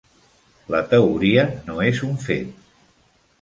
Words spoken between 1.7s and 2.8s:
és un fet.